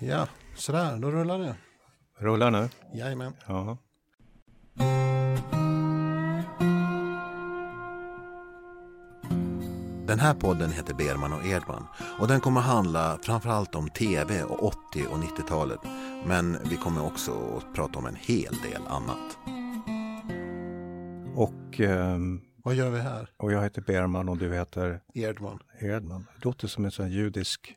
[0.00, 1.56] Ja, sådär, då rullar det.
[2.18, 2.68] Rullar nu?
[2.94, 3.32] Jajamän.
[3.46, 3.78] Ja.
[10.06, 11.86] Den här podden heter Berman och Edman
[12.20, 14.76] och den kommer handla framförallt om tv och 80
[15.10, 15.78] och 90-talet.
[16.26, 19.38] Men vi kommer också att prata om en hel del annat.
[21.36, 23.30] Och, ehm, Vad gör vi här?
[23.36, 25.58] och jag heter Berman och du heter Edman.
[25.80, 26.26] Edman.
[26.38, 27.74] Det låter som en sån judisk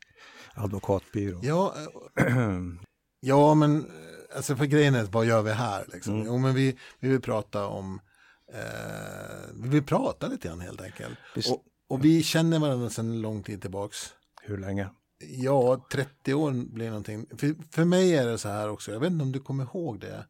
[0.54, 1.40] advokatbyrå.
[1.42, 1.74] Ja,
[2.16, 2.26] eh,
[3.20, 5.84] ja men eh, alltså för grejen är, vad gör vi här?
[5.92, 6.14] Liksom?
[6.14, 6.26] Mm.
[6.26, 8.00] Jo, men vi, vi vill prata om,
[8.52, 11.18] eh, vi vill prata lite grann helt enkelt.
[11.50, 14.14] Och, och vi känner varandra sedan lång tid tillbaks.
[14.42, 14.88] Hur länge?
[15.28, 17.26] Ja, 30 år blir någonting.
[17.36, 20.00] För, för mig är det så här också, jag vet inte om du kommer ihåg
[20.00, 20.26] det.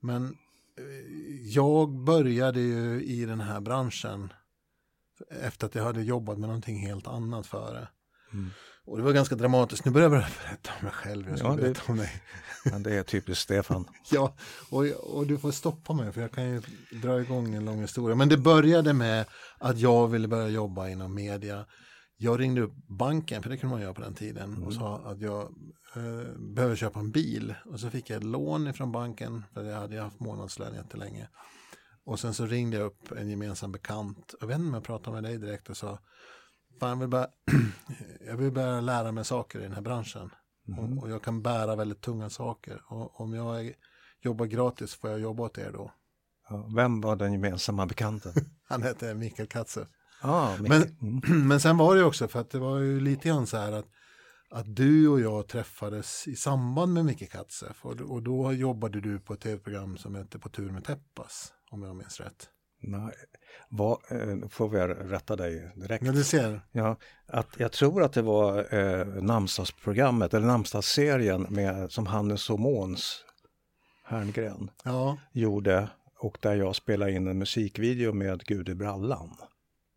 [0.00, 4.32] Men eh, jag började ju i den här branschen
[5.30, 7.88] efter att jag hade jobbat med någonting helt annat före.
[8.32, 8.50] Mm.
[8.84, 9.84] Och det var ganska dramatiskt.
[9.84, 11.28] Nu börjar jag berätta om mig själv.
[11.28, 12.22] Jag ska Ja, det- berätta om dig.
[12.64, 13.84] Men det är typiskt Stefan.
[14.10, 14.34] Ja,
[14.70, 14.84] och,
[15.16, 16.62] och du får stoppa mig för jag kan ju
[17.02, 18.16] dra igång en lång historia.
[18.16, 19.26] Men det började med
[19.58, 21.66] att jag ville börja jobba inom media.
[22.16, 25.20] Jag ringde upp banken, för det kunde man göra på den tiden, och sa att
[25.20, 25.42] jag
[25.96, 27.54] eh, behöver köpa en bil.
[27.64, 31.28] Och så fick jag ett lån ifrån banken, för jag hade haft månadslön jättelänge.
[32.04, 34.34] Och sen så ringde jag upp en gemensam bekant.
[34.40, 35.98] Jag vet inte om jag pratade med dig direkt och sa,
[36.80, 37.26] Fan, jag, vill bara,
[38.26, 40.30] jag vill börja lära mig saker i den här branschen.
[40.78, 42.82] Och, och jag kan bära väldigt tunga saker.
[42.86, 43.72] Och om jag
[44.20, 45.92] jobbar gratis får jag jobba åt er då.
[46.76, 48.32] Vem var den gemensamma bekanten?
[48.68, 49.86] Han hette Mikael Katze.
[50.20, 50.56] Ah.
[50.58, 51.20] Men, Mm.
[51.48, 53.86] men sen var det också för att det var ju lite grann så här att,
[54.50, 57.72] att du och jag träffades i samband med Micke Katze.
[57.82, 61.82] Och, och då jobbade du på ett tv-program som hette På tur med Teppas, om
[61.82, 62.48] jag minns rätt.
[62.80, 63.12] Nej,
[63.68, 66.04] vad, eh, får vi rätta dig direkt?
[66.06, 66.60] Ja, du ser.
[66.72, 72.60] Ja, att jag tror att det var eh, namnsdagsprogrammet eller namnsdagsserien med, som Hannes och
[72.60, 73.24] Måns
[74.04, 75.88] Herngren Ja, gjorde
[76.18, 79.36] och där jag spelade in en musikvideo med Gud i brallan.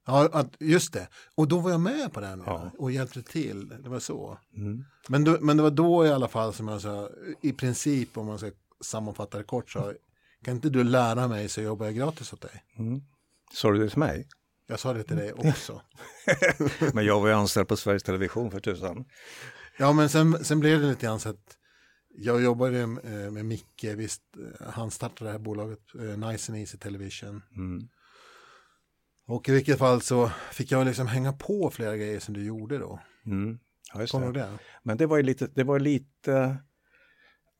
[0.05, 1.07] ja att, just det.
[1.35, 2.71] Och då var jag med på den Ja.
[2.77, 3.67] och hjälpte till.
[3.83, 4.37] Det var så.
[4.55, 4.85] Mm.
[5.09, 7.09] Men, då, men det var då i alla fall som jag sa,
[7.41, 8.51] i princip om man ska
[8.81, 9.93] sammanfatta det kort, så
[10.43, 12.63] kan inte du lära mig så jobbar jag gratis åt dig.
[12.77, 13.01] Mm.
[13.53, 14.27] Sa du det till mig?
[14.67, 15.81] Jag sa det till dig också.
[16.93, 19.05] Men jag var ju anställd på Sveriges Television för tusan.
[19.77, 21.57] Ja, men sen, sen blev det lite grann så att
[22.15, 26.59] jag jobbade eh, med Micke, visst, eh, han startade det här bolaget, eh, Nice and
[26.59, 27.41] Easy Television.
[27.55, 27.87] Mm.
[29.27, 32.77] Och i vilket fall så fick jag liksom hänga på flera grejer som du gjorde
[32.77, 32.99] då.
[33.25, 33.59] Mm.
[33.93, 34.49] Ja, just det?
[34.83, 36.57] Men det var ju lite, det var lite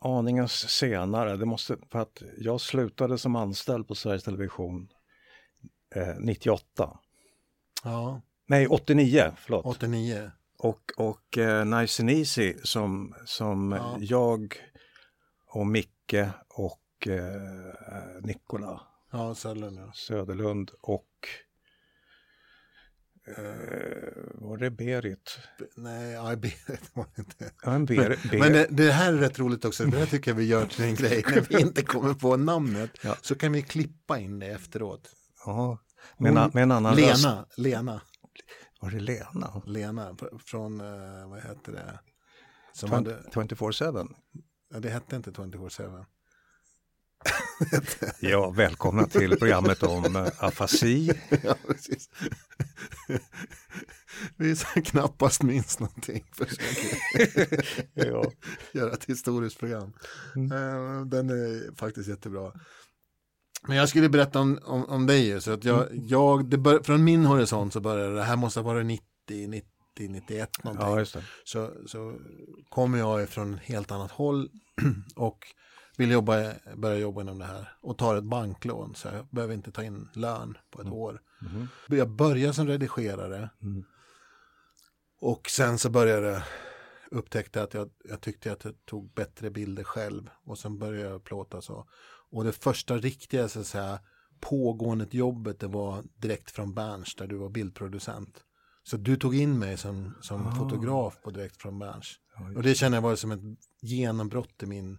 [0.04, 1.38] aningen senare.
[1.38, 4.88] Det måste, för att jag slutade som anställd på Sveriges Television
[5.96, 7.00] eh, 98.
[7.84, 9.66] Ja, Nej, 89, förlåt.
[9.66, 10.32] 89.
[10.58, 13.98] Och, och eh, Nice and Easy som, som Ja.
[14.00, 14.56] jag
[15.46, 16.16] och Micke
[16.48, 18.82] och eh, Nikola
[19.12, 19.36] Ja,
[19.94, 20.72] Söderlund.
[20.82, 21.10] och
[24.34, 25.40] var det Berit?
[25.76, 26.54] Nej, ja, det
[26.94, 27.52] var det inte.
[27.64, 27.96] Ja, en Ber,
[28.32, 30.66] Ber, Men det, det här är rätt roligt också, det här tycker jag vi gör
[30.66, 31.24] till en grej.
[31.28, 33.16] När vi inte kommer på namnet Ja.
[33.22, 35.10] så kan vi klippa in det efteråt.
[35.46, 35.78] ja,
[36.18, 37.24] med, a- med en annan röst.
[37.24, 38.02] Lena, Lena,
[38.82, 39.62] Var det Lena?
[39.66, 42.00] Lena från, eh, vad heter det?
[42.74, 44.08] Som 20- hade, 24-7?
[44.74, 46.06] ja, det hette inte 24-7.
[48.20, 51.12] Ja, välkomna till programmet om eh, afasi.
[51.44, 52.10] ja, precis.
[54.38, 56.26] vi som knappast minns någonting
[57.94, 58.32] Ja.
[58.72, 59.94] göra ett historiskt program.
[60.36, 60.52] Mm.
[60.52, 62.52] Eh, Den är faktiskt jättebra.
[63.68, 65.26] Men jag skulle berätta om, om, om dig.
[65.28, 66.08] ju, Så att jag, Mm.
[66.08, 69.04] jag, bör, från min horisont så började det här måste ha varit 90,
[69.48, 69.68] 90,
[70.10, 71.20] 91 någonting.
[71.22, 72.16] ja, så, så
[72.70, 74.50] kommer jag ifrån ett helt annat håll
[75.16, 75.40] och
[75.98, 79.72] vill jobba, börja jobba inom det här och tar ett banklån så jag behöver inte
[79.72, 81.22] ta in lön på ett år.
[81.42, 81.68] Mhm.
[81.88, 83.84] Jag började som redigerare Mm.
[85.20, 86.42] och sen så började jag
[87.12, 91.24] upptäckte att jag, jag tyckte att jag tog bättre bilder själv och sen började jag
[91.24, 91.88] plåta så.
[92.32, 94.00] Och det första riktiga så att säga
[94.40, 98.44] pågående jobbet det var direkt från Berns där du var bildproducent.
[98.84, 100.56] Så du tog in mig som, som Ah.
[100.56, 102.16] fotograf på direkt från Berns.
[102.56, 103.42] Och det känner jag var som ett
[103.82, 104.98] genombrott i min,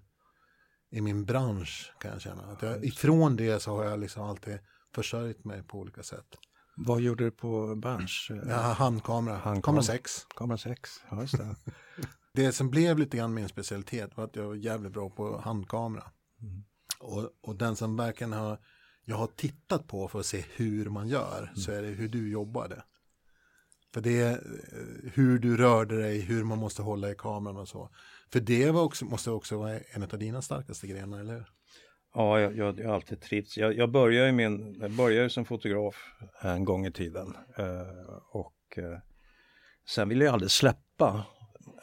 [0.95, 2.43] i min bransch kan jag känna.
[2.43, 4.59] Att jag, ifrån det så har jag liksom alltid
[4.95, 6.27] försörjt mig på olika sätt.
[6.77, 7.81] Vad gjorde du på
[8.29, 9.63] Jag har handkamera, Handkamera.
[9.63, 10.27] kamera 6.
[10.37, 11.57] Kamera 6, ja just det.
[12.35, 16.05] Det som blev lite grann min specialitet var att jag var jävligt bra på handkamera.
[16.43, 16.65] Mm.
[17.01, 18.59] Och, och den som verkligen har,
[19.05, 22.31] jag har tittat på för att se hur man gör, så är det hur du
[22.31, 22.83] jobbade.
[23.95, 27.69] För det är eh, hur du rörde dig, hur man måste hålla i kameran och
[27.69, 27.91] så.
[28.33, 31.47] För det var också, måste också vara en av dina starkaste grenar, eller hur?
[32.15, 33.57] Ja, jag, jag, jag har alltid trivts.
[33.59, 35.97] Jag, jag började, min, jag började som fotograf
[36.41, 37.35] en gång i tiden.
[37.57, 38.99] Eh, och eh,
[39.89, 41.27] sen ville jag aldrig släppa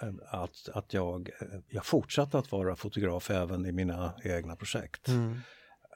[0.01, 5.07] eh, att, att jag, eh, jag fortsatte att vara fotograf även i mina egna projekt.
[5.07, 5.39] Mm.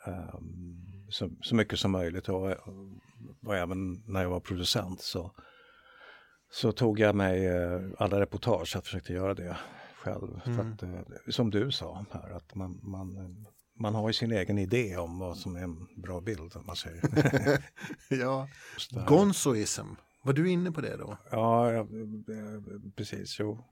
[0.07, 2.56] Um, så, så mycket som möjligt och,
[3.45, 5.31] och även när jag var producent så,
[6.56, 9.57] så tog jag mig eh, alla reportage, jag försökte göra det
[9.96, 10.42] själv.
[10.44, 10.74] För Mm.
[10.74, 11.00] att, eh,
[11.30, 13.16] som du sa här, att man, man,
[13.80, 16.75] man har ju sin egen idé om vad som är en bra bild, om man
[16.75, 17.02] säger.
[18.10, 18.48] Ja,
[19.07, 19.88] gonzoism.
[20.24, 21.18] Var du inne på det då?
[21.31, 23.40] Ja, ja, eh, precis.
[23.40, 23.66] Jo.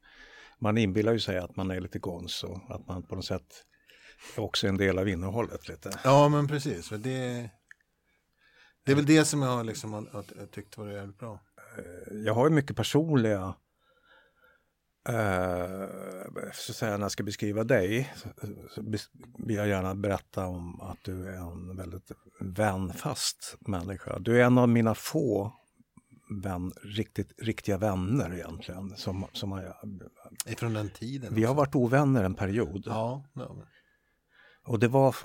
[0.60, 3.64] Man inbillar ju sig att man är lite gonzo, att man på något sätt
[4.38, 6.00] också är en del av innehållet lite.
[6.04, 6.90] Ja, men precis.
[6.90, 7.50] Det,
[8.86, 10.08] det är väl det som jag har liksom,
[10.52, 11.40] tyckt var jävligt bra.
[12.26, 13.56] Jag har ju mycket personliga
[15.10, 15.88] eh,
[16.54, 18.14] så att säga, när jag ska beskriva dig
[18.70, 18.82] så,
[19.38, 24.20] vill jag gärna berätta om att du är en väldigt vänfast människa.
[24.20, 25.54] Du är en av mina få
[26.44, 28.94] vän, riktigt, riktiga vänner egentligen.
[28.98, 29.78] Som, som har,
[30.46, 31.36] Ifrån den tiden.
[31.36, 31.58] vi har också.
[31.58, 32.84] varit ovänner en period.
[32.86, 33.62] Ja, har vi.
[34.66, 35.16] Och det var,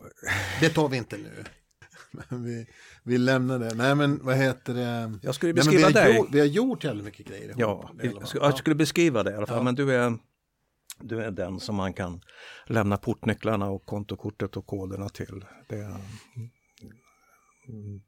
[0.61, 1.45] det tar vi inte nu.
[2.11, 2.67] Men vi,
[3.03, 3.75] vi lämnar det.
[3.75, 5.19] Nej, men vad heter det?
[5.23, 6.17] jag skulle Nej, vi, beskriva har dig.
[6.17, 7.55] gjort, vi har gjort jävligt mycket grejer.
[7.57, 9.57] Ja, jag jag skulle beskriva det i alla fall.
[9.57, 9.63] Ja.
[9.63, 10.19] Men du är,
[11.01, 12.21] du är den som man kan
[12.67, 15.45] lämna portnycklarna och kontokortet och koderna till.
[15.69, 15.85] Det är,
[17.69, 18.01] mm,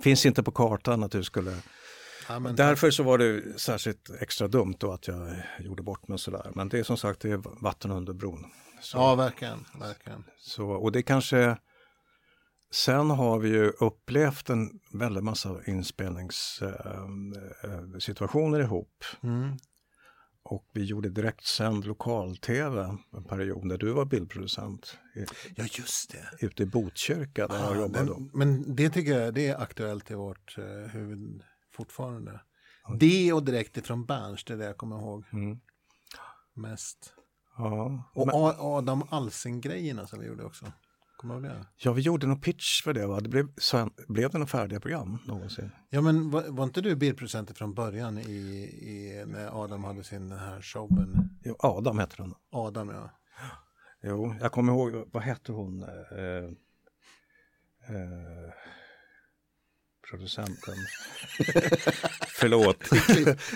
[0.00, 1.56] finns inte på kartan att du skulle...
[2.28, 6.18] Ja, men, Därför så var det särskilt extra dumt då att jag gjorde bort mig
[6.18, 6.50] sådär.
[6.54, 8.44] Men det är som sagt det är vatten under bron.
[8.80, 9.64] Så, Ja, verkligen.
[9.80, 10.24] verkligen.
[10.38, 11.56] så, och det kanske...
[12.70, 19.04] Sen har vi ju upplevt en väldigt massa inspelningssituationer situationer ihop.
[19.22, 19.56] Mm.
[20.42, 25.24] Och vi gjorde direktsänd lokal-tv en period när du var bildproducent i,
[25.56, 26.46] Ja, just det.
[26.46, 28.04] ute i Botkyrka där jag Ja, jobbade.
[28.04, 31.42] men, men det tycker jag det är aktuellt i vårt eh, huvud
[31.72, 32.40] fortfarande.
[32.98, 35.58] Det och direkt ifrån Berns, det är det jag kommer ihåg Mm.
[36.54, 37.14] mest.
[37.56, 38.10] Ja.
[38.14, 40.72] Och Men, Adam Alsing-grejerna som vi gjorde också.
[41.18, 41.66] Kommer du ihåg det?
[41.76, 43.06] ja, vi gjorde någon pitch för det.
[43.06, 43.20] Va?
[43.20, 45.70] Det blev, sen, blev det några färdiga program någonsin?
[45.90, 48.22] Ja, men var, var inte du bildproducent från början i,
[48.82, 51.38] i, när Adam hade sin den här showen?
[51.44, 52.34] Jo, Adam heter hon.
[52.52, 53.10] Adam, ja.
[54.02, 55.82] Jo, jag kommer ihåg, vad hette hon?
[55.82, 56.44] Eh,
[57.94, 58.52] eh,
[60.10, 60.74] producenten.
[62.28, 62.78] Förlåt.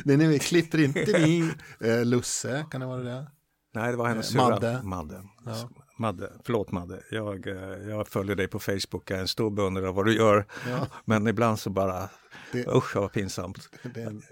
[0.05, 1.53] Det är när vi klipper inte ni.
[1.81, 3.31] Eh, Lusse, kan det vara det?
[3.75, 4.50] Nej, det var hennes Eh, syrra.
[4.50, 4.82] Madde.
[4.82, 5.23] Madde.
[5.47, 5.70] Ja.
[6.02, 6.32] Madde.
[6.44, 9.94] Förlåt Madde, jag, eh, jag följer dig på Facebook, jag är en stor beundrare av
[9.94, 10.46] vad du gör.
[10.69, 12.08] Ja, Men ibland så bara,
[12.52, 13.58] Det- usch vad pinsamt.
[13.94, 14.22] det är en,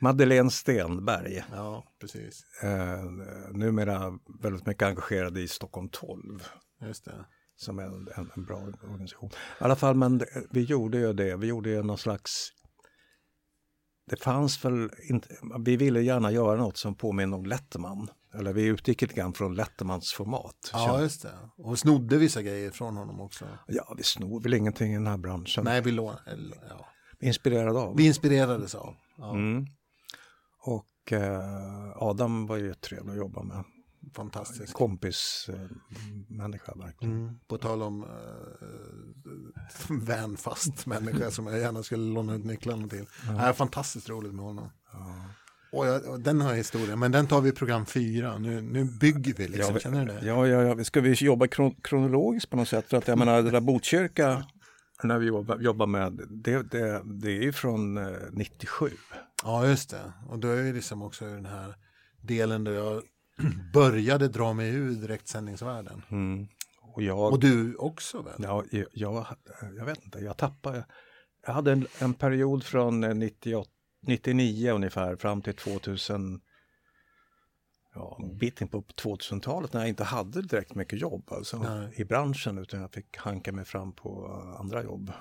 [0.00, 2.42] Madeleine Stenberg, ja precis.
[2.62, 3.04] eh,
[3.52, 6.42] numera väldigt mycket engagerad i Stockholm 12,
[6.80, 7.24] Just det.
[7.56, 9.30] som är en, en, en bra organisation.
[9.30, 12.50] I alla fall, men vi gjorde ju det, vi gjorde ju någon slags
[14.10, 15.28] det fanns väl inte,
[15.64, 18.08] vi ville gärna göra något som påminner om Letterman.
[18.38, 20.70] Eller vi utgick lite grann från Lettermans format.
[20.72, 21.34] Ja, just det.
[21.56, 23.44] Och snodde vissa grejer från honom också.
[23.66, 25.64] Ja, vi snor väl ingenting i den här branschen.
[25.64, 26.20] Nej, vi lånade.
[26.68, 26.86] Ja.
[27.20, 27.96] Inspirerad av.
[27.96, 28.94] Vi inspirerades av.
[29.16, 29.66] Ja, Mm.
[30.66, 33.64] Och eh, Adam var ju trevlig att jobba med.
[34.14, 34.72] Fantastiskt.
[34.72, 35.54] Kompis eh,
[36.76, 37.16] verkligen.
[37.16, 37.38] Mm.
[37.48, 38.10] På tal om uh,
[40.00, 43.06] vänfast människa som jag gärna skulle låna ut nycklarna till.
[43.26, 44.70] Det är fantastiskt roligt med honom.
[45.74, 48.38] Och, jag, den har historia, men den tar vi i program fyra.
[48.38, 50.26] Nu, nu bygger vi liksom, Ja, känner du det?
[50.26, 50.84] Ja, ja, ja.
[50.84, 52.88] Ska vi jobba kron kronologiskt på något sätt?
[52.88, 54.44] För att jag menar, det där Botkyrka,
[55.02, 58.90] när vi jobbar, jobbar med, det, det, det är ju från eh, 97.
[59.44, 60.12] Ja, just det.
[60.28, 61.74] Och då är det liksom också den här
[62.20, 63.02] delen där jag
[63.72, 66.02] började dra mig ur direktsändningsvärlden.
[66.10, 66.46] Mm.
[66.94, 68.34] Och jag, Och du också väl?
[68.38, 69.26] ja, jag, jag,
[69.76, 70.84] jag vet inte, jag tappade.
[71.46, 73.70] Jag hade en, en period från eh, 98,
[74.06, 76.40] 99 ungefär fram till 2000.
[77.94, 81.92] Ja, en bit in på 2000-talet när jag inte hade direkt mycket jobb alltså, Nej.
[81.96, 84.26] i branschen utan jag fick hanka mig fram på
[84.58, 85.12] andra jobb.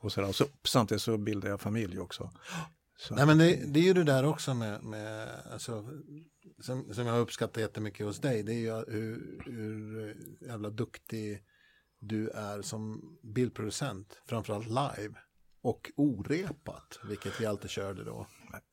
[0.00, 2.30] Och så, så, samtidigt så bildade jag familj också.
[2.98, 5.88] Så, Nej men det, det är ju det där också med, med alltså,
[6.60, 11.42] som, som jag uppskattar jättemycket hos dig, det är ju hur, hur jävla duktig
[11.98, 15.14] du är som bildproducent, framförallt live.
[15.62, 18.26] Och orepat, vilket vi alltid körde då.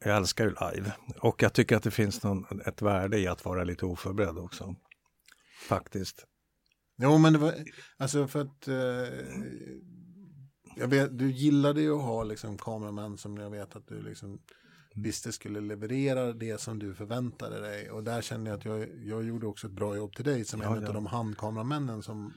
[0.06, 3.46] Jag älskar ju live och jag tycker att det finns någon, ett värde i att
[3.46, 4.75] vara lite oförberedd också.
[5.67, 6.25] Faktiskt.
[6.98, 7.53] Jo men det var,
[7.98, 8.75] alltså för att eh,
[10.75, 14.39] jag vet, du gillade ju att ha liksom kameramän som jag vet att du liksom
[14.96, 17.91] visste skulle leverera det som du förväntade dig.
[17.91, 20.62] Och där kände jag att jag, jag gjorde också ett bra jobb till dig som
[20.62, 20.88] Ja, en ja.
[20.88, 22.34] av de handkameramännen som,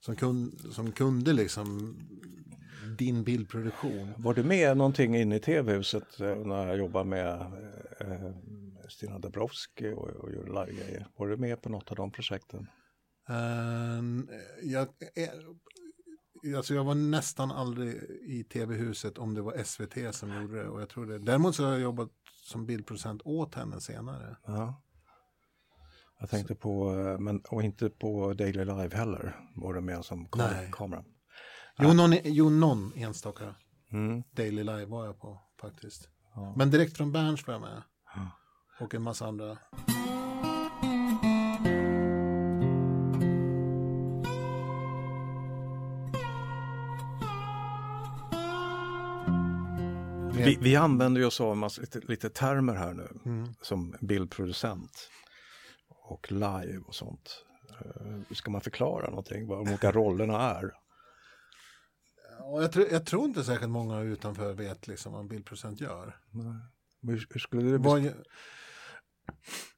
[0.00, 1.96] som, kun, som kunde liksom
[2.98, 4.12] din bildproduktion.
[4.16, 7.40] Var du med någonting inne i tv-huset eh, när jag jobbade med
[8.00, 8.30] eh,
[8.88, 11.06] Stina Dabrowski och, och gjorde livegrejer?
[11.16, 12.66] Var du med på något av de projekten?
[13.28, 14.28] Ehm,
[14.62, 17.94] jag, eh, alltså jag var nästan aldrig
[18.26, 20.68] i tv-huset om det var SVT som gjorde det.
[20.68, 21.18] Och jag tror det.
[21.18, 22.10] Däremot så har jag jobbat
[22.44, 24.36] som bildproducent åt henne senare.
[24.46, 24.82] Ja.
[26.18, 30.28] Jag tänkte på, eh, men, och inte på Daily Live heller, var du med som
[30.72, 31.04] kamera?
[31.78, 33.54] Jo, någon, jo, någon enstaka
[33.92, 34.22] Mm.
[34.32, 36.08] Daily Live var jag på faktiskt.
[36.34, 36.54] Ja.
[36.56, 37.82] Men direkt från Berns var jag med.
[38.14, 38.30] Ja.
[38.80, 39.58] Och en massa andra.
[50.34, 53.48] Vi, vi använder ju oss av massa, lite, lite termer här nu, Mm.
[53.62, 55.10] som bildproducent
[56.06, 57.44] och live och sånt.
[57.80, 60.72] Eh, Ska man förklara någonting, vad de olika rollerna är?
[62.38, 66.20] Jag, tror, jag tror inte särskilt många utanför vet liksom vad en bildproducent gör.
[67.02, 68.12] Hur, hur skulle du Vad,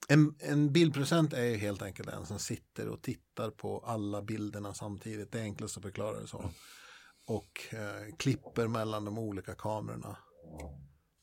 [0.09, 4.75] en, en bildproducent är ju helt enkelt en som sitter och tittar på alla bilderna
[4.75, 5.33] samtidigt.
[5.33, 6.51] Det är enklast att förklara det så.
[7.27, 10.17] Och eh, klipper mellan de olika kamerorna.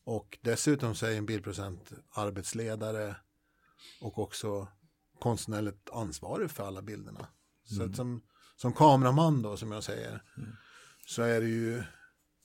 [0.03, 3.15] Och dessutom så är en bildproducent arbetsledare
[4.01, 4.67] och också
[5.25, 7.27] konstnärligt ansvarig för alla bilderna.
[7.63, 8.21] Så att som,
[8.55, 10.23] som kameraman då, som jag säger,
[11.07, 11.83] så är det ju,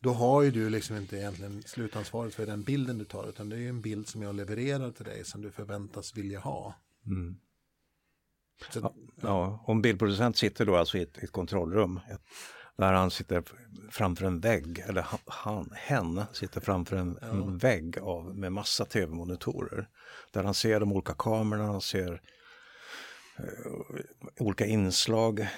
[0.02, 3.56] då har ju du liksom inte egentligen slutansvaret för den bilden du tar, utan det
[3.56, 6.74] är ju en bild som jag levererar till dig som du förväntas vilja ha.
[7.06, 7.36] Mm.
[8.70, 12.22] Så, Ja, ja, en bildproducent sitter då alltså i ett, ett kontrollrum ett,
[12.76, 13.42] där han sitter
[13.90, 19.88] framför en vägg, eller han, hen sitter framför en, en vägg av, med massa tv-monitorer.
[20.32, 22.22] Där han ser de olika kamerorna, han ser
[24.40, 25.48] olika inslag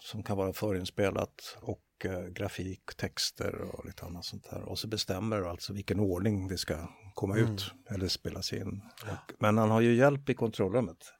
[0.00, 4.62] som kan vara förinspelat och eh, grafik, texter och lite annat sånt där.
[4.62, 8.82] Och så bestämmer alltså vilken ordning det ska komma ut eller spelas in.
[9.02, 11.12] Och, men han har ju hjälp i kontrollrummet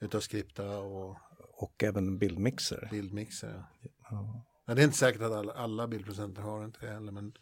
[0.00, 1.16] utav skripta och
[1.54, 2.88] och även bildmixer.
[2.90, 3.64] bildmixer.
[4.10, 4.46] Ja.
[4.66, 7.32] Ja, det är inte säkert att alla, alla bildproducenter har inte det heller, men,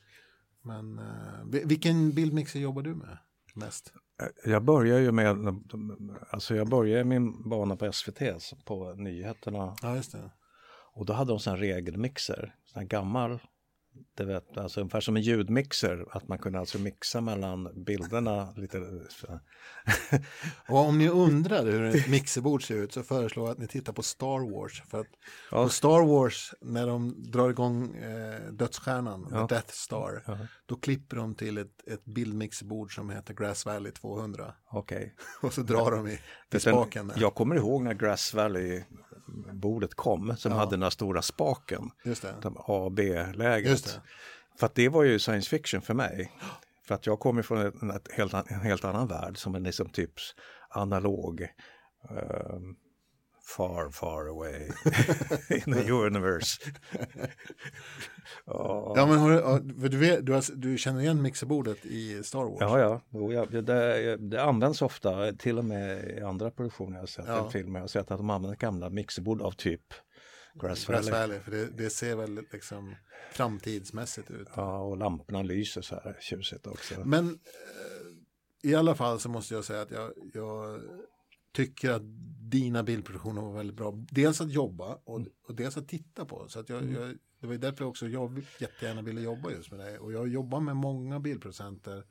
[0.64, 3.18] men eh, vi- vilken bildmixer jobbar du med
[3.54, 3.92] mest?
[4.44, 5.60] Jag börjar ju med,
[6.30, 9.76] alltså jag började min bana på SVT, alltså på nyheterna.
[9.82, 10.30] Ja, just det.
[10.92, 13.38] Och då hade de här regelmixer, här gammal,
[14.14, 18.78] det vet, alltså ungefär som en ljudmixer, att man kunde alltså mixa mellan bilderna lite.
[20.68, 23.92] Och om ni undrar hur ett mixerbord ser ut så föreslår jag att ni tittar
[23.92, 24.82] på Star Wars.
[24.90, 25.06] För att
[25.50, 25.62] Ja.
[25.64, 29.46] på Star Wars, när de drar igång eh, dödsstjärnan, Ja.
[29.46, 30.38] Death Star, Ja.
[30.66, 34.54] då klipper de till ett, ett bildmixerbord som heter Grass Valley 200.
[34.72, 35.14] Okej.
[35.42, 36.18] Och så drar de i,
[36.54, 37.12] i spaken.
[37.16, 38.34] Jag kommer ihåg när Grass
[39.34, 42.34] Valley-bordet kom, som hade den här stora spaken, Just det.
[42.42, 43.70] de A och B-läget.
[43.70, 44.00] Just det.
[44.58, 46.32] För att det var ju science fiction för mig.
[46.86, 50.12] För att jag kommer från en, helt, en helt annan värld som en liksom typ
[50.68, 51.42] analog
[52.10, 52.76] ehm,
[53.56, 54.60] far, far away
[55.50, 56.60] in the universe.
[58.44, 62.60] ja, Ja, men har du, vet, du, har, du känner igen mixerbordet i Star Wars?
[62.60, 63.00] ja, ja.
[63.10, 67.24] Jo, ja det, det används ofta, till och med i andra produktioner jag har sett,
[67.28, 67.50] Ja.
[67.50, 69.82] filmer, jag har sett att de använder gamla mixerbord av typ
[70.54, 71.10] Grass Grass Valley.
[71.20, 72.94] Valley, för det, det ser väldigt liksom
[73.32, 74.48] framtidsmässigt ut.
[74.56, 76.94] Ja, och lamporna lyser så här tjusigt också.
[77.04, 80.80] Men eh, i alla fall så måste jag säga att jag, jag
[81.52, 82.02] tycker att
[82.50, 83.92] dina bildproduktioner var väldigt bra.
[84.10, 86.48] Dels att jobba och, och dels att titta på.
[86.48, 89.98] Så att jag, jag, det var därför också jag jättegärna ville jobba just med dig.
[89.98, 92.04] Och jag jobbar med många bildproducenter.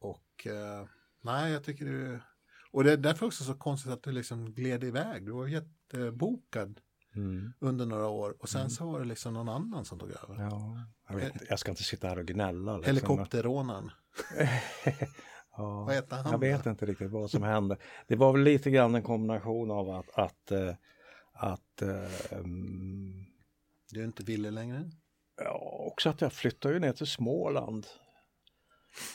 [0.00, 0.86] Och eh,
[1.22, 2.20] nej, jag tycker du...
[2.72, 5.26] Och det är därför också så konstigt att du liksom gled iväg.
[5.26, 6.80] Du var jättebokad
[7.14, 7.52] Mm.
[7.58, 8.36] under några år.
[8.38, 10.42] Och sen så var det liksom någon annan som tog över.
[10.42, 12.76] Ja, jag, vet, inte, jag ska inte sitta här och gnälla.
[12.76, 12.94] Liksom.
[12.94, 13.90] Helikopterrånaren.
[15.56, 17.76] Ja, Vad heter han jag vet inte riktigt vad som hände.
[18.06, 20.74] Det var väl lite grann en kombination av att, att, eh,
[21.32, 23.24] att eh, mm,
[23.90, 24.90] Du är inte villig längre?
[25.36, 27.86] ja, också att jag flyttade ju ner till Småland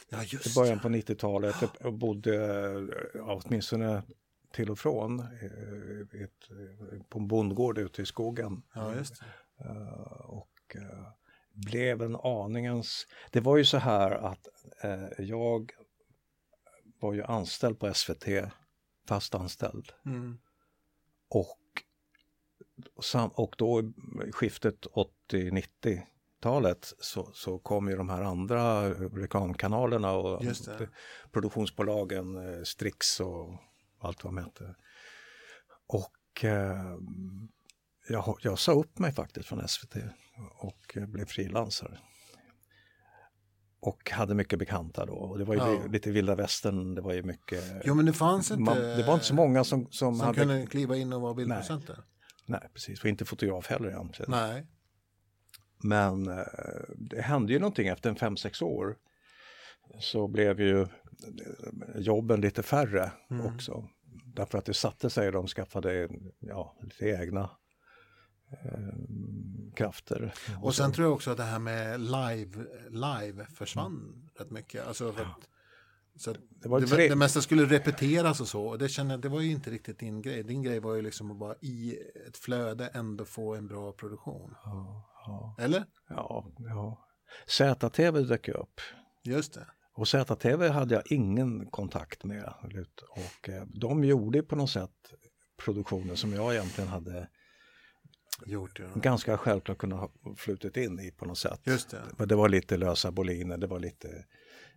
[0.10, 2.36] Ja, i just början på 90-talet och bodde
[3.14, 4.04] ja, åtminstone
[4.54, 6.50] till och från eh, ett,
[7.10, 8.62] på en bondgård ute i skogen.
[8.74, 9.26] Ja, just det.
[9.66, 11.08] Eh, och eh,
[11.52, 13.08] blev en aningens...
[13.32, 14.48] Det var ju så här att
[14.84, 15.72] eh, jag
[17.00, 18.26] var ju anställd på SVT,
[19.08, 19.92] fast anställd.
[20.06, 20.38] Mm.
[21.30, 21.84] Och,
[23.34, 23.92] och då
[24.32, 24.86] skiftet
[25.32, 26.02] 80-90
[26.40, 30.44] talet så, så kom ju de här andra reklamkanalerna och
[31.32, 33.60] produktionsbolagen, eh, Strix och
[34.00, 34.76] allt vad de hette.
[35.88, 36.98] Och eh,
[38.10, 39.96] jag, jag sa upp mig faktiskt från SVT
[40.60, 42.00] och eh, blev frilansare.
[43.80, 45.14] Och hade mycket bekanta då.
[45.14, 45.88] Och det var ju Ja.
[45.90, 47.64] lite vilda västern, det var ju mycket...
[47.86, 50.40] Jo men det fanns inte man, det var inte så många som, som, som hade...
[50.40, 52.00] kunde kliva in och vara bildproducenter.
[52.46, 53.04] Nej, precis.
[53.04, 54.32] Och inte fotograf heller egentligen.
[54.32, 54.66] Nej.
[55.84, 56.44] Men eh,
[56.98, 58.98] det hände ju någonting efter en fem sex år.
[60.00, 60.88] Så blev ju eh,
[61.96, 63.46] jobben lite färre Mm.
[63.46, 63.90] också.
[64.36, 67.50] Därför att det satte sig, de skaffade ja, lite egna
[68.52, 68.94] eh,
[69.78, 70.34] krafter.
[70.62, 74.88] Och sen tror jag också att det här med live, live försvann rätt mycket.
[74.88, 75.50] Alltså för att,
[76.16, 78.66] så Det var det, tre- det mesta skulle repeteras och så.
[78.66, 80.44] Och det jag, det var ju inte riktigt din grej.
[80.44, 84.56] Din grej var ju liksom att bara i ett flöde ändå få en bra produktion.
[84.64, 85.86] Ja, ja, Eller?
[86.10, 87.08] ja, ja.
[87.48, 88.82] ZTV dök upp.
[89.24, 89.68] Just det.
[89.94, 92.54] Och ZTV hade jag ingen kontakt med.
[93.10, 94.92] Och eh, de gjorde på något sätt
[95.66, 97.28] produktioner som jag egentligen hade
[98.46, 99.00] Gjort det.
[99.00, 101.60] ganska självklart kunnat ha flutit in i på något sätt.
[101.64, 102.02] Just det.
[102.18, 104.08] Men det var lite lösa boliner, det var lite,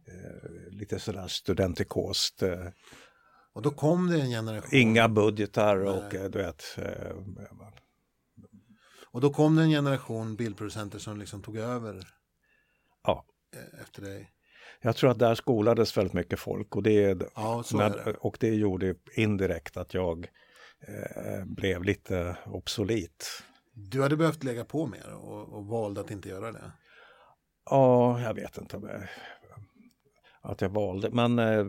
[0.07, 2.43] eh, lite sådär studentikost.
[2.43, 2.67] Eh,
[3.53, 4.71] Och då kom det en generation.
[4.73, 6.65] inga budgetar och eh, du vet.
[6.79, 7.17] Eh,
[9.13, 12.09] Och då kom det en generation bildproducenter som liksom tog över
[13.05, 13.25] ja,
[13.57, 14.31] eh, efter dig.
[14.81, 18.13] jag tror att där skolades väldigt mycket folk och det, Ja, så men, är det.
[18.21, 20.29] och det gjorde indirekt att jag
[20.89, 23.43] eh, blev lite obsolit.
[23.89, 26.73] Du hade behövt lägga på mer och, och valde att inte göra det.
[27.71, 29.09] Ja, jag vet inte om jag,
[30.41, 31.67] att jag valde, men eh,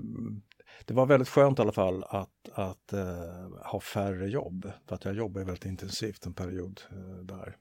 [0.86, 4.72] det var väldigt skönt i alla fall att, att eh, ha färre jobb.
[4.88, 7.58] För att jag jobbade väldigt intensivt en period eh, där.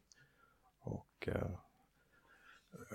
[0.81, 1.51] Och eh,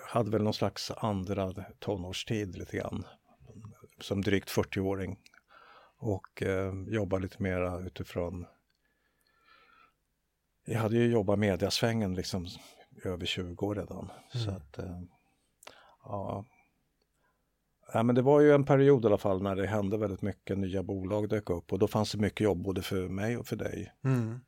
[0.07, 3.05] hade väl någon slags andra tonårstid lite grann.
[3.99, 5.19] Som drygt 40-åring.
[5.97, 8.45] Och eh, jobbade lite mera utifrån
[10.65, 12.47] jag hade ju jobbat mediasvängen liksom
[13.03, 14.11] över 20 år redan.
[14.33, 15.01] Så att, eh,
[16.03, 16.45] ja.
[17.93, 18.03] ja.
[18.03, 20.83] men det var ju en period i alla fall när det hände väldigt mycket, nya
[20.83, 23.93] bolag dök upp och då fanns det mycket jobb både för mig och för dig.
[24.03, 24.39] Mm.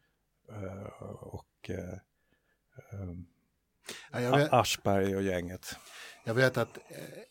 [0.50, 2.00] Eh, och eh,
[4.12, 5.76] Ja, vet, Aschberg och gänget.
[6.26, 6.78] jag vet att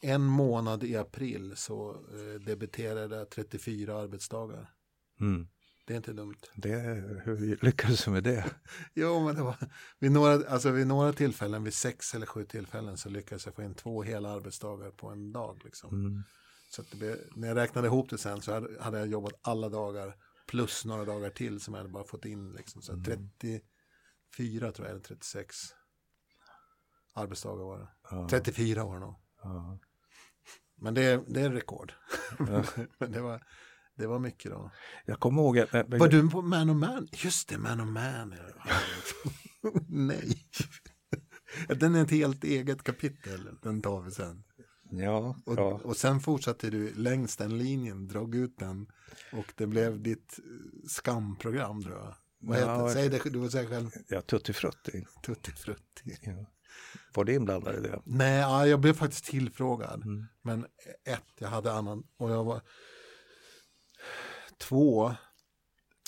[0.01, 1.97] en månad i april så
[2.47, 4.71] debuterade jag 34 arbetsdagar.
[5.21, 5.49] Mm.
[5.87, 6.37] Det är inte dumt.
[6.55, 6.71] Det,
[7.25, 8.45] hur lyckades du med det?
[8.95, 9.57] Jo, men det var
[9.99, 13.63] vid några, alltså vid några tillfällen, vid sex eller sju tillfällen så lyckades jag få
[13.63, 15.61] in två hela arbetsdagar på en dag.
[15.65, 15.91] Liksom.
[16.07, 16.23] Mm.
[16.71, 20.17] Så blev, när jag räknade ihop det sen så hade, hade jag jobbat alla dagar
[20.47, 22.53] plus några dagar till som jag hade bara fått in.
[22.53, 22.83] Liksom.
[22.83, 25.57] Så 34 tror jag, eller 36
[27.15, 27.89] arbetsdagar var det.
[28.11, 29.15] Ja, 34 var det nog.
[29.43, 29.79] ja.
[30.79, 31.93] Men det, är- det är rekord.
[32.99, 33.43] Men det var,
[33.97, 34.71] det var mycket då.
[35.07, 37.09] Jag kommer ihåg att Var du på Man och Man?
[37.13, 38.35] Just det, Man och Man.
[39.89, 40.39] Nej.
[41.69, 43.49] Den är ett helt eget kapitel.
[43.63, 44.45] Den tar vi sen.
[44.91, 45.81] ja, Och, ja.
[45.85, 48.87] och sen fortsatte du längs den linjen, drog ut den.
[49.33, 50.45] Och det blev ditt eh,
[50.89, 52.15] skamprogram tror jag.
[52.41, 52.91] Vad heter Ja, det?
[52.93, 53.91] Säg det, du får säga själv.
[54.09, 55.07] ja Tutti Frutti.
[55.23, 56.17] Tutti frutti.
[56.23, 56.47] Ja.
[57.15, 58.03] Var det inblandad i det?
[58.05, 60.03] Nej, ja, jag blev faktiskt tillfrågad.
[60.03, 60.27] Mm.
[60.43, 60.65] Men
[61.05, 62.03] ett, jag hade annan.
[62.17, 62.61] Och jag var...
[64.59, 65.15] Två,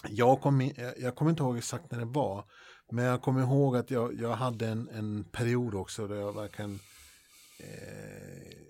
[0.09, 2.45] jag kommer jag kommer inte ihåg exakt när det var.
[2.91, 6.79] Men jag kommer ihåg att jag, jag hade en, en period också där jag verkligen
[7.59, 8.69] eh,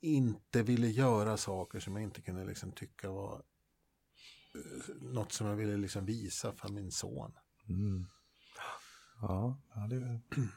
[0.00, 3.34] inte ville göra saker som jag inte kunde liksom tycka var
[4.54, 7.32] eh, något som jag ville liksom visa för min son.
[7.68, 8.06] Mm.
[9.20, 9.58] Ja,
[9.90, 10.20] det,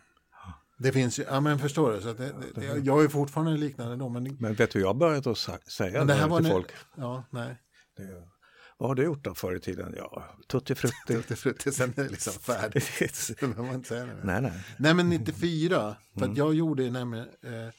[0.78, 4.10] Det finns ju, ja men förstår du, så det, det, jag, är fortfarande liknande då,
[4.10, 6.52] men, men vet du, jag har börjat att säga men det här var till när,
[6.54, 6.72] folk.
[6.96, 7.58] ja, nej.
[8.08, 8.28] Det,
[8.78, 9.94] vad har du gjort då förr i tiden?
[9.98, 10.96] Ja, Tutti Frutti.
[11.14, 12.90] Tutti frutti, sen är det liksom färdigt.
[13.30, 14.22] Det behöver man inte säga nu.
[14.24, 14.64] nej, nej.
[14.80, 17.70] Nej men 94, för att jag gjorde nämligen eh,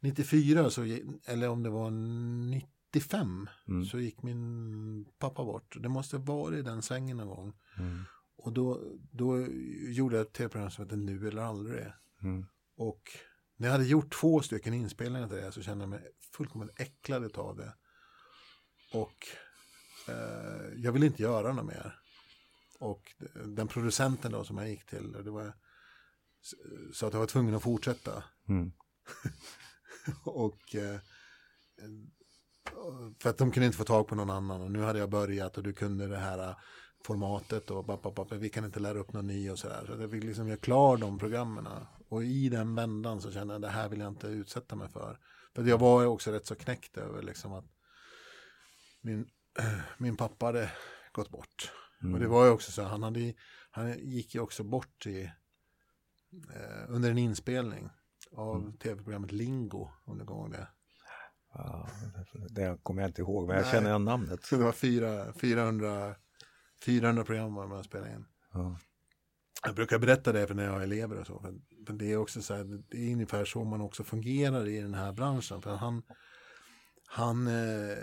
[0.00, 0.82] 94 så,
[1.26, 3.84] eller om det var 95 Mm.
[3.84, 5.76] så gick min pappa bort.
[5.82, 7.52] Det måste vara i den svängen någon gång.
[7.78, 8.04] Mm.
[8.36, 9.46] Och då, då
[9.88, 11.86] gjorde jag ett tv-program som heter Nu eller aldrig.
[12.22, 12.46] Mm.
[12.76, 13.02] Och
[13.56, 16.00] när jag hade gjort två stycken inspelningar till det så kände jag mig
[16.36, 17.74] fullkomligt äcklad av det.
[18.92, 19.14] Och
[20.76, 21.98] jag ville inte göra något mer.
[22.78, 23.14] Och
[23.44, 25.52] den producenten då som jag gick till, det var,
[26.92, 28.24] sa att jag var tvungen att fortsätta.
[28.48, 28.72] Mm.
[30.24, 31.00] Och eh,
[33.18, 35.56] för att de kunde inte få tag på någon annan och nu hade jag börjat
[35.56, 36.56] och du kunde det här
[37.04, 39.84] formatet och pappa, pappa, vi kan inte lära upp någon ny och sådär.
[39.86, 41.68] Så jag fick liksom göra klar de programmen.
[42.08, 45.18] Och i den vändan så kände jag det här vill jag inte utsätta mig för.
[45.54, 47.64] För jag var också rätt så knäckt över liksom att
[49.00, 49.28] min,
[49.98, 50.70] min pappa hade
[51.12, 51.72] gått bort.
[52.02, 52.14] Mm.
[52.14, 53.34] Och det var ju också så, han, hade,
[53.70, 55.22] han gick ju också bort i,
[56.54, 57.90] eh, under en inspelning
[58.32, 58.76] av mm.
[58.76, 60.68] tv-programmet Lingo, om du kommer ihåg det.
[61.54, 61.88] Ja,
[62.50, 63.72] det kommer jag inte ihåg, men jag Nej.
[63.72, 64.40] känner igen namnet.
[64.50, 66.14] det var fyra, 400,
[66.84, 68.26] 400 program var man spelade in.
[68.52, 68.78] Ja.
[69.62, 71.40] Jag brukar berätta det för när jag har elever och så.
[71.40, 71.54] För,
[71.86, 74.94] för det är också så här, det är ungefär så man också fungerar i den
[74.94, 75.62] här branschen.
[75.62, 76.02] För han,
[77.06, 77.96] han eh,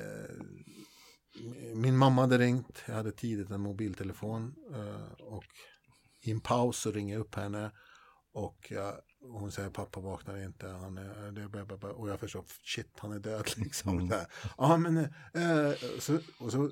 [1.76, 5.46] min mamma hade ringt, jag hade tidigt en mobiltelefon eh, och
[6.22, 7.72] i en paus så ringer jag upp henne
[8.34, 8.72] och
[9.22, 13.50] hon säger pappa vaknar inte, han är, det, och jag förstår, shit han är död
[13.58, 14.00] liksom.
[14.00, 14.20] Mm.
[14.58, 16.72] Ja men, eh, så, och så,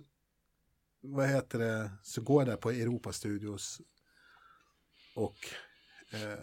[1.02, 3.82] vad heter det, så går jag där på Europa Studios
[5.16, 5.38] och
[6.14, 6.38] eh,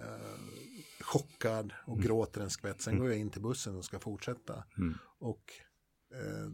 [1.01, 2.07] chockad och mm.
[2.07, 2.83] gråter en skvätt.
[2.83, 3.03] Sen mm.
[3.03, 4.65] går jag in till bussen och ska fortsätta.
[4.79, 4.99] Mm.
[5.19, 5.53] Och
[6.15, 6.51] eh,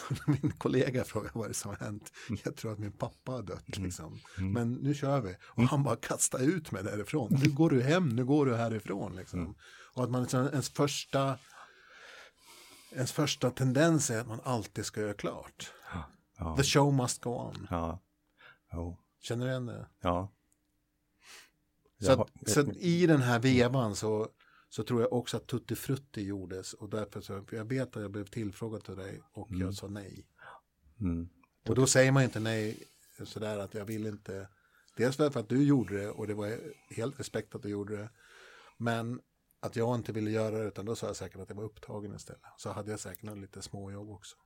[0.26, 2.12] min kollega frågar vad det som har hänt.
[2.28, 2.40] Mm.
[2.44, 3.86] Jag tror att min pappa har dött mm.
[3.86, 4.20] liksom.
[4.38, 4.52] Mm.
[4.52, 5.36] Men nu kör vi.
[5.42, 7.38] Och han bara kastar ut mig därifrån.
[7.42, 9.54] Nu går du hem, nu går du härifrån liksom.
[9.94, 11.38] Och att man liksom, ens första
[12.94, 15.72] ens första tendens är att man alltid ska göra klart.
[16.38, 16.56] Ja.
[16.56, 17.66] The show must go on.
[17.70, 18.00] Ja.
[18.72, 18.94] Oh.
[19.20, 19.86] Känner du igen det?
[20.00, 20.32] Ja.
[22.00, 24.28] Så, att, så i den här vevan så
[24.72, 28.10] så tror jag också att Tutti Frutti gjordes och därför så, jag vet att jag
[28.10, 29.60] blev tillfrågad till dig och mm.
[29.60, 30.26] jag sa nej.
[31.00, 31.28] Mm.
[31.68, 32.84] Och då säger man inte nej
[33.24, 34.48] sådär att jag vill inte,
[34.96, 36.58] dels för att du gjorde det och det var
[36.90, 38.10] helt respekt att du gjorde det,
[38.76, 39.20] men
[39.60, 42.14] att jag inte ville göra det utan då sa jag säkert att jag var upptagen
[42.14, 42.42] istället.
[42.56, 44.36] Så hade jag säkert lite småjobb också.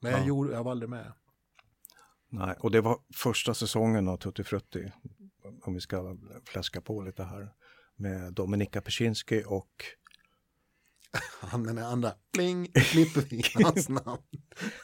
[0.00, 0.26] Men jag, ja.
[0.26, 1.12] gjorde, jag var aldrig med.
[2.28, 4.92] Nej, och det var första säsongen av Tutti Frutti,
[5.62, 7.54] om vi ska fläska på lite här
[7.98, 9.84] med Dominika Peczynski och
[11.40, 14.22] han den andra, pling, klipper vi hans namn.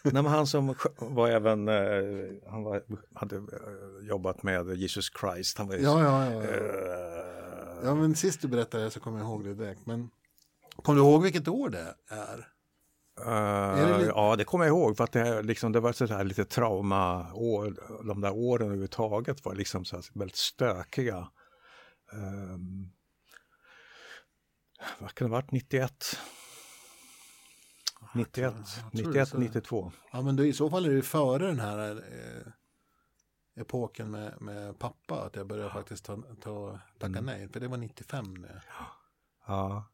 [0.03, 2.83] Nej, men han som var även, eh, han var,
[3.15, 5.59] hade eh, jobbat med Jesus Christ.
[5.59, 6.41] Han var, ja, ja, ja.
[6.41, 9.87] Uh, ja, men sist du berättade så kommer jag ihåg det direkt.
[9.87, 10.11] Men
[10.77, 12.49] kommer du ihåg vilket år det är?
[13.21, 16.07] Uh, är det ja, det kommer jag ihåg för att det, liksom, det var så
[16.07, 17.75] här lite trauma år,
[18.07, 21.29] de där åren överhuvudtaget var liksom så väldigt stökiga.
[22.13, 22.94] Um,
[25.05, 26.19] vad kan det ha varit, 91?
[28.15, 28.55] 91,
[28.93, 29.93] 91 92.
[30.13, 32.53] Ja men det, i så fall är det före den här eh,
[33.63, 37.25] epoken med, med pappa, att jag började faktiskt ta, ta, tacka mm.
[37.25, 38.61] nej, för det var 95 nu.
[39.47, 39.85] Ja,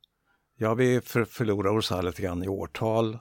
[0.56, 3.18] ja vi för, förlorar oss här lite grann i årtal.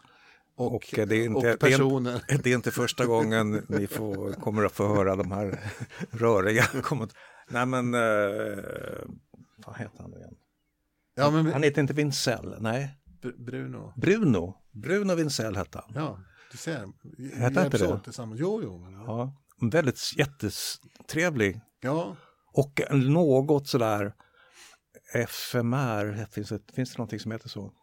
[0.56, 2.24] Och, och, det, är inte, och personer.
[2.28, 5.60] Det är, det är, inte första gången ni får, kommer att få höra de här
[6.12, 7.22] röriga kommentarer.
[7.48, 9.04] Nej men, eh,
[9.66, 10.36] vad heter han nu igen?
[11.20, 11.54] Ja, men...
[11.54, 12.96] Han heter inte Vincell, nej.
[13.22, 13.94] Br Bruno.
[13.96, 14.56] Bruno.
[14.72, 15.92] Bruno Vincell hette han.
[15.96, 16.20] Ja,
[16.52, 16.88] du ser.
[17.36, 18.00] Hette inte det?
[18.04, 18.40] Tillsammans.
[18.42, 18.80] Jo, jo.
[18.80, 18.94] Men...
[18.94, 19.34] Ja,
[19.72, 21.62] väldigt jättetrevlig.
[21.82, 22.16] Ja.
[22.54, 24.14] Och något sådär
[25.28, 27.74] FMR, finns det, finns det någonting som heter så?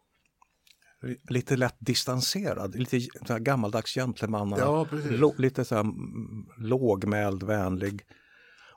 [1.29, 4.57] Lite lätt distanserad, lite så gammaldags gentlemanna.
[4.57, 4.87] Ja,
[5.37, 5.85] lite så här
[6.57, 8.01] lågmäld, vänlig.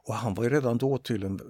[0.07, 1.41] Och han var ju redan då tydligen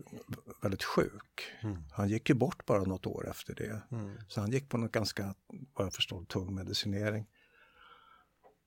[0.62, 1.42] väldigt sjuk.
[1.60, 1.76] Mm.
[1.92, 3.82] Han gick ju bort bara något år efter det.
[3.90, 4.16] Mm.
[4.28, 5.34] Så han gick på något ganska,
[5.74, 7.26] vad jag förstår, tung medicinering.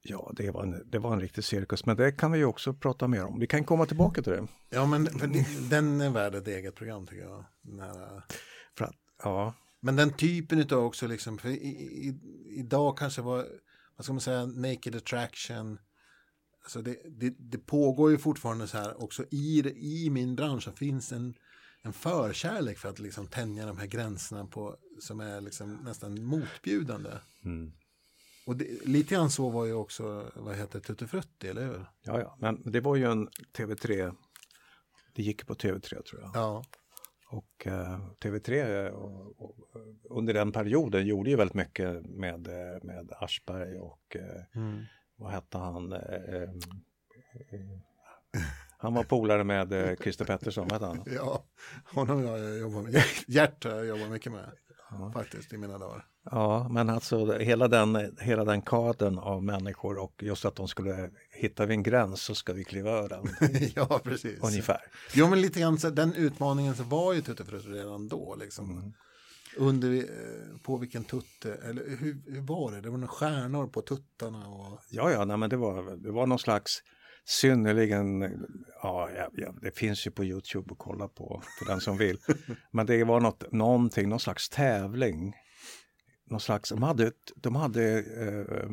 [0.01, 2.73] Ja, det var, en, det var en riktig cirkus, men det kan vi ju också
[2.73, 3.39] prata mer om.
[3.39, 4.47] Vi kan komma tillbaka till det.
[4.69, 5.03] Ja, men
[5.69, 7.45] den är värd ett eget program tycker jag.
[7.79, 8.23] Här...
[8.77, 9.53] För att, ja.
[9.79, 13.47] Men den typen av också, liksom, för i, i, idag kanske var,
[13.95, 15.79] vad ska man säga, naked attraction,
[16.63, 21.12] alltså det, det, det, pågår ju fortfarande så här också i, i min bransch finns
[21.12, 21.34] en,
[21.83, 27.09] en förkärlek för att liksom tänja de här gränserna på, som är liksom nästan motbjudande.
[27.45, 27.73] Mm.
[28.45, 31.85] Och det, lite grann så var ju också, vad heter Tutti Frutti, eller hur?
[32.01, 34.15] Ja, ja, men det var ju en TV3,
[35.13, 36.31] det gick på TV3 tror jag.
[36.33, 36.63] Ja.
[37.29, 39.55] Och eh, TV3 och, och,
[40.09, 42.47] under den perioden gjorde ju väldigt mycket med,
[42.83, 45.93] med Aschberg och eh, mm vad hette han?
[45.93, 46.49] Eh, eh,
[48.83, 51.03] han var polare med eh, Christer Pettersson, vad han?
[51.05, 51.43] Ja,
[51.85, 53.03] honom jag jobbar med.
[53.27, 54.49] Gert jag jobbar mycket med
[54.99, 55.11] ja.
[55.13, 56.05] faktiskt i mina dagar.
[56.31, 61.09] Ja, men alltså hela den, hela den kadern av människor och just att de skulle
[61.29, 63.27] hitta vid en gräns så ska vi kliva över den.
[63.75, 64.39] ja, precis.
[64.43, 64.81] Ungefär.
[65.13, 68.71] Jo, men lite grann så den utmaningen så var ju Tuttefrös redan då liksom.
[68.71, 68.93] Mm.
[69.57, 72.81] Under, eh, på vilken tutte, eller hur, hur, var det?
[72.81, 74.79] Det var några stjärnor på tuttarna och...
[74.89, 76.81] Ja, ja, nej, men det var, det var någon slags
[77.25, 78.21] synnerligen,
[78.81, 82.17] ja, ja, det finns ju på Youtube att kolla på för den som vill.
[82.71, 85.33] Men det var något, någonting, någon slags tävling.
[86.29, 88.69] Någon slags, de hade, de hade eh,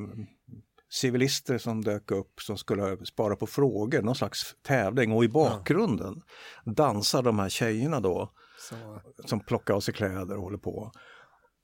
[0.90, 6.22] civilister som dök upp som skulle spara på frågor, någon slags tävling och i bakgrunden
[6.64, 6.72] ja.
[6.72, 9.00] dansar de här tjejerna då Så.
[9.24, 10.92] som plockar av sig kläder och håller på.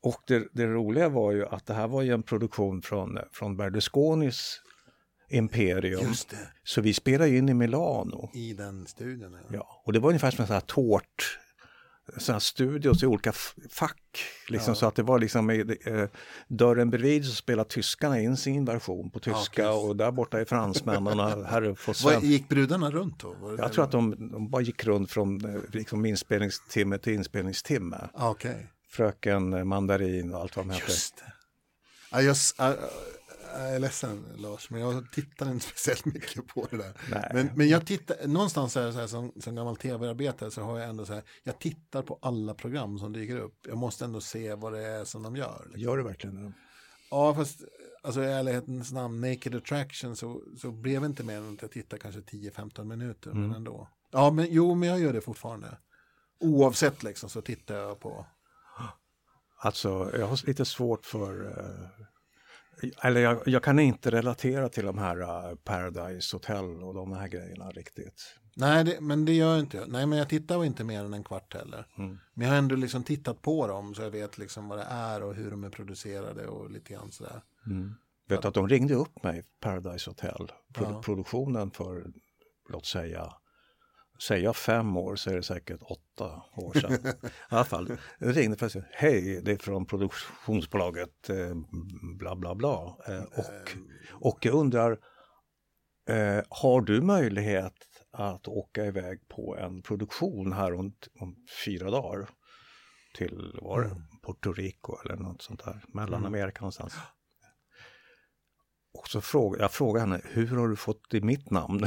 [0.02, 3.56] Och det, det, roliga var ju att det här var ju en produktion från, från
[3.56, 4.62] Berlusconis
[5.28, 6.14] Imperium.
[6.64, 8.30] Så vi spelade in i Milano.
[8.34, 9.32] I den studion?
[9.32, 9.46] Ja.
[9.52, 11.38] ja och det var ungefär som en sån här tårt
[12.16, 13.32] sådana studios i olika
[13.70, 14.24] fack.
[14.48, 14.74] Liksom, ja.
[14.74, 16.08] Så att det var liksom eh,
[16.48, 20.44] dörren bredvid så spelade tyskarna in sin version på tyska ja, och där borta är
[20.44, 21.18] fransmännen.
[21.44, 23.56] här gick brudarna runt då?
[23.58, 28.08] Jag tror att de, de, bara gick runt från eh, liksom, inspelningstimme till inspelningstimme.
[28.14, 28.54] Okay.
[28.88, 30.92] Fröken Mandarin och allt vad de hette.
[30.92, 31.32] Just det.
[32.10, 32.72] Ja, just, uh,
[33.52, 36.94] jag är ledsen Lars, men jag tittar inte speciellt mycket på det där.
[37.32, 40.88] Men, men jag tittar, någonstans är så här, som, som gammal tv-arbetare så har jag
[40.88, 43.66] ändå så här, jag tittar på alla program som dyker upp.
[43.68, 45.62] Jag måste ändå se vad det är som de gör.
[45.64, 45.80] Liksom.
[45.80, 46.52] Gör du verkligen det?
[47.10, 47.60] Ja, fast
[48.02, 51.70] alltså i ärlighetens namn, Naked Attraction så, så blev det inte mer än att jag
[51.70, 53.42] tittar kanske 10-15 minuter, mm.
[53.42, 53.88] men ändå.
[54.10, 55.78] Ja, men jo, men jag gör det fortfarande.
[56.40, 58.26] Oavsett liksom så tittar jag på.
[59.58, 62.06] Alltså, jag har lite svårt för uh
[63.02, 67.28] eller jag, jag, kan inte relatera till de här uh, Paradise Hotel och de här
[67.28, 68.38] grejerna riktigt.
[68.56, 69.88] Nej, det, men det gör inte jag.
[69.88, 71.86] Nej, men jag tittar inte mer än en kvart heller.
[71.98, 72.18] Mm.
[72.34, 75.22] Men jag har ändå liksom tittat på dem så jag vet liksom vad det är
[75.22, 77.42] och hur de är producerade och lite grann sådär.
[77.66, 77.94] Mm.
[78.28, 80.52] Vet att de ringde upp mig, Paradise Hotel,
[81.04, 82.06] produktionen för,
[82.68, 83.32] låt säga,
[84.18, 86.92] säger jag fem år så är det säkert åtta år sedan.
[87.22, 91.56] I alla fall, jag ringde för att säga hej, det är från produktionsbolaget eh,
[92.18, 92.96] bla bla bla.
[93.08, 93.70] Eh, och,
[94.12, 94.92] och jag undrar,
[96.08, 97.74] eh, har du möjlighet
[98.12, 102.28] att åka iväg på en produktion här om, om fyra dagar?
[103.14, 104.02] Till var det, mm.
[104.26, 106.60] Puerto Rico eller något sånt där, Mellanamerika mm.
[106.60, 106.94] någonstans.
[108.96, 111.86] Och så fråga, jag frågade henne, hur har du fått i mitt namn?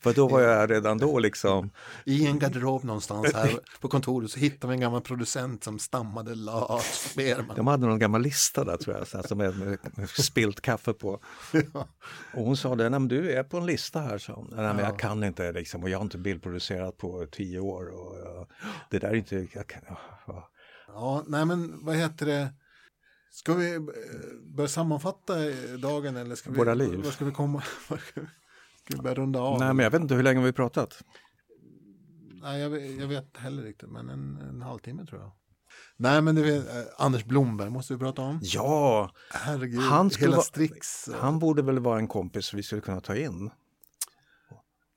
[0.00, 1.70] För då var jag redan då liksom.
[2.04, 6.30] I en garderob någonstans här på kontoret så hittade vi en gammal producent som stammade
[7.16, 7.56] Berman.
[7.56, 10.92] De hade någon gammal lista där tror jag, så alltså med, med, med spilt kaffe
[10.92, 11.20] på.
[11.52, 11.88] Ja.
[12.34, 14.78] Och hon sa det, nej men du är på en lista här, så Nej men
[14.78, 18.46] jag kan inte liksom och jag har inte bildproducerat på tio år och uh,
[18.90, 19.82] det där är inte, jag kan,
[20.28, 20.44] uh,
[20.94, 22.48] Ja, nej men vad heter det?
[23.30, 23.80] Ska vi eh,
[24.56, 25.34] börja sammanfatta
[25.82, 27.04] dagen eller ska vi, Våra liv.
[27.04, 27.62] Var ska vi komma?
[27.88, 28.20] ska
[28.88, 29.58] vi börja runda av?
[29.58, 31.04] Nej, men jag vet inte hur länge vi pratat?
[32.42, 35.32] Nej, jag, jag vet heller inte, men en, en halvtimme tror jag.
[35.96, 36.62] Nej, men det eh,
[36.98, 38.40] Anders Blomberg måste vi prata om.
[38.42, 41.08] Ja, Herregud, han, hela vara, Strix.
[41.08, 41.14] Och...
[41.14, 43.50] Han borde väl vara en kompis vi skulle kunna ta in.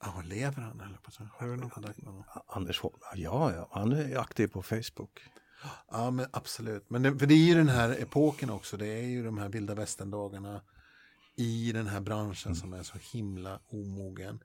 [0.03, 0.81] Ja, lever han?
[0.81, 2.23] Eller på Har du någon kontakt med honom?
[2.47, 2.81] Anders,
[3.15, 5.21] ja, ja, han är aktiv på Facebook.
[5.91, 6.89] Ja, men absolut.
[6.89, 8.77] Men det, för det är ju den här epoken också.
[8.77, 10.61] Det är ju de här vilda västern-dagarna
[11.35, 12.55] i den här branschen mm.
[12.55, 14.43] som är så himla omogen.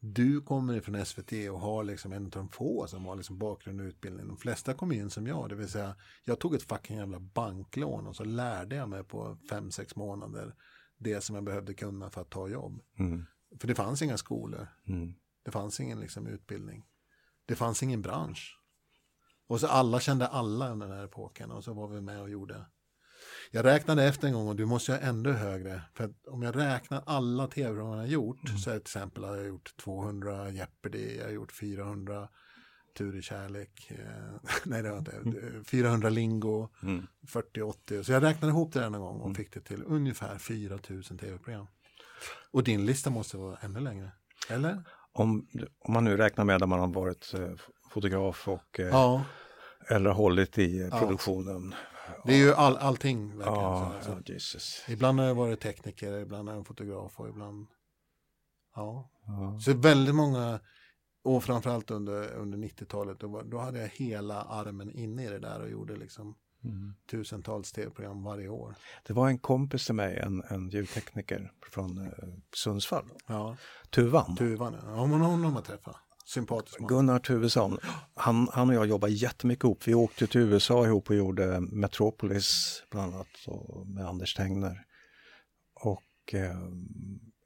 [0.00, 3.80] Du kommer ifrån SVT och har liksom en av de få som har liksom bakgrund
[3.80, 4.28] och utbildning.
[4.28, 8.06] De flesta kom in som jag, det vill säga jag tog ett fucking jävla banklån
[8.06, 10.54] och så lärde jag mig på fem, sex månader
[10.98, 12.80] det som jag behövde kunna för att ta jobb.
[12.98, 13.26] Mm.
[13.60, 14.68] För det fanns inga skolor.
[14.88, 15.14] Mm.
[15.42, 16.84] Det fanns ingen liksom utbildning.
[17.46, 18.57] Det fanns ingen bransch.
[19.48, 22.30] Och så alla kände alla under den här epoken och så var vi med och
[22.30, 22.66] gjorde.
[23.50, 25.82] Jag räknade efter en gång och du måste ha ännu högre.
[25.94, 28.58] För om jag räknar alla tv-program jag har gjort mm.
[28.58, 32.28] så till exempel har jag gjort 200 Jeopardy, jag har gjort 400
[32.98, 35.12] Tur i kärlek, eh, nej det var inte,
[35.64, 37.06] 400 lingo, mm.
[37.26, 38.02] 40-80.
[38.02, 39.34] Så jag räknade ihop det en gång och mm.
[39.34, 41.66] fick det till ungefär 4000 tv-program.
[42.50, 44.12] Och din lista måste vara ännu längre,
[44.48, 44.82] eller?
[45.12, 45.46] Om,
[45.78, 47.50] om man nu räknar med att man har varit eh,
[47.90, 49.24] fotograf och eh, ja.
[49.88, 50.98] eller hållit i ja.
[50.98, 51.74] produktionen.
[52.24, 53.28] Det är ju all, allting.
[53.38, 54.32] Verkligen, ja, så, alltså.
[54.32, 54.84] Jesus.
[54.88, 57.66] Ibland har jag varit tekniker, ibland har jag fotograf och ibland...
[58.74, 59.10] Ja.
[59.26, 59.60] ja.
[59.60, 60.60] Så väldigt många,
[61.24, 65.60] och framförallt under, under 90-talet, då, då hade jag hela armen inne i det där
[65.60, 66.94] och gjorde liksom Mm.
[67.10, 68.74] Tusentals tv-program varje år.
[69.06, 72.12] Det var en kompis till mig, en, en ljudtekniker från eh,
[72.56, 73.10] Sundsvall.
[73.26, 73.56] Ja.
[73.90, 74.36] Tuvan.
[74.36, 74.88] Tuvan, ja.
[74.88, 75.96] Hon, hon har man träffat.
[76.28, 76.88] Sympatisk man.
[76.88, 77.78] Gunnar Tuvesson.
[78.14, 79.88] Han, han och jag jobbar jättemycket ihop.
[79.88, 83.28] Vi åkte till USA ihop och gjorde Metropolis bland annat
[83.86, 84.84] med Anders Tengner.
[85.74, 86.58] Och eh,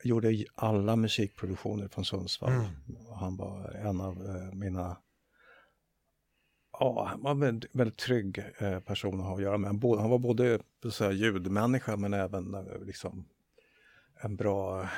[0.04, 2.52] gjorde alla musikproduktioner från Sundsvall.
[2.52, 2.66] Mm.
[3.14, 4.96] Han var en av eh, mina
[6.72, 9.68] Ja, han var en väldigt, väldigt trygg eh, person att ha att göra med.
[9.82, 10.58] Han var både
[10.90, 13.24] så här, ljudmänniska men även eh, liksom,
[14.20, 14.88] en bra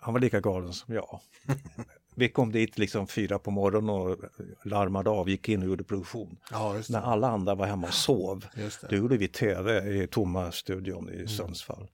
[0.00, 1.20] han var lika galen som jag.
[2.14, 4.16] Vi kom dit liksom fyra på morgonen och
[4.64, 6.38] larmade av, gick in och gjorde produktion.
[6.50, 8.46] Ja, När alla andra var hemma och sov,
[8.90, 11.20] då gjorde vi tv i tomma studion Mm.
[11.24, 11.88] i Sundsvall.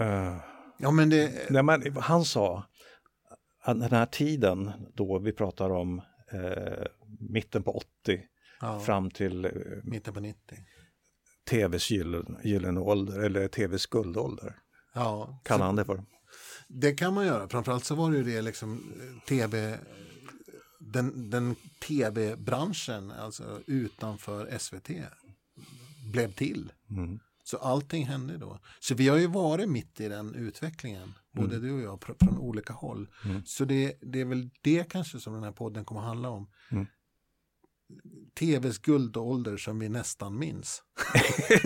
[0.00, 0.36] Eh,
[0.78, 1.50] Ja, men det...
[1.50, 2.64] nej, men han sa
[3.62, 6.86] att den här tiden då vi pratar om eh,
[7.20, 7.70] mitten på
[8.04, 8.20] 80
[8.60, 9.50] Ja, fram till eh,
[9.82, 10.38] mitten på 90.
[11.50, 14.56] tvs gyllene, ålder eller tvs guldålder,
[14.94, 16.02] Ja, kallar han det för.
[16.68, 17.48] Det kan man göra.
[17.48, 19.78] Framförallt så var det ju det liksom eh, tv...
[20.78, 21.56] Den, den
[21.88, 24.90] tv-branschen, alltså utanför SVT,
[26.12, 26.72] blev till.
[26.90, 27.18] Mm.
[27.44, 28.58] Så allting hände då.
[28.80, 32.72] Så vi har ju varit mitt i den utvecklingen, både du och jag, från olika
[32.72, 33.08] håll.
[33.24, 33.42] Mm.
[33.44, 36.48] Så det, det är väl det kanske som den här podden kommer att handla om.
[36.70, 36.86] Mm.
[38.34, 40.82] TVs guldålder som vi nästan minns.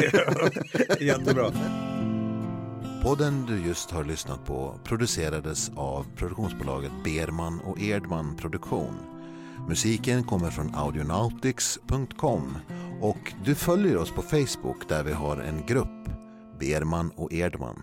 [1.00, 1.52] Jättebra.
[3.02, 8.94] Podden du just har lyssnat på producerades av produktionsbolaget Berman och Erdman Produktion.
[9.68, 12.58] Musiken kommer från audionautics.com
[13.00, 16.08] och du följer oss på Facebook där vi har en grupp,
[16.60, 17.82] Berman och Erdman.